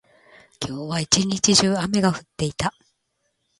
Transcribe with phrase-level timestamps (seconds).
[0.59, 2.73] 今日は一日中、雨が降っていた。